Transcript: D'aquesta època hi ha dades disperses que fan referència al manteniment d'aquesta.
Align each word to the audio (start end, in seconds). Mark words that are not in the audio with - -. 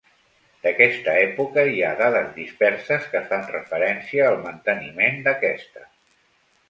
D'aquesta 0.61 1.11
època 1.25 1.65
hi 1.73 1.83
ha 1.83 1.91
dades 1.99 2.31
disperses 2.37 3.05
que 3.11 3.21
fan 3.33 3.45
referència 3.57 4.27
al 4.31 4.39
manteniment 4.47 5.21
d'aquesta. 5.29 5.85